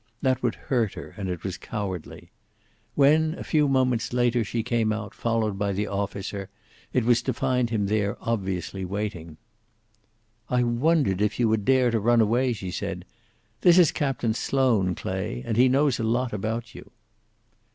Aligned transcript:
That 0.23 0.41
would 0.41 0.55
hurt 0.55 0.95
her, 0.95 1.13
and 1.15 1.29
it 1.29 1.43
was 1.43 1.59
cowardly. 1.59 2.31
When, 2.95 3.37
a 3.37 3.43
few 3.43 3.67
moments 3.67 4.11
later, 4.13 4.43
she 4.43 4.63
came 4.63 4.91
out, 4.91 5.13
followed 5.13 5.59
by 5.59 5.73
the 5.73 5.85
officer, 5.85 6.49
it 6.91 7.05
was 7.05 7.21
to 7.21 7.33
find 7.35 7.69
him 7.69 7.85
there, 7.85 8.17
obviously 8.19 8.83
waiting. 8.83 9.37
"I 10.49 10.63
wondered 10.63 11.21
if 11.21 11.39
you 11.39 11.47
would 11.49 11.65
dare 11.65 11.91
to 11.91 11.99
run 11.99 12.19
away!" 12.19 12.51
she 12.53 12.71
said. 12.71 13.05
"This 13.61 13.77
is 13.77 13.91
Captain 13.91 14.33
Sloane, 14.33 14.95
Clay, 14.95 15.43
and 15.45 15.55
he 15.55 15.69
knows 15.69 15.99
a 15.99 16.03
lot 16.03 16.33
about 16.33 16.73
you." 16.73 16.89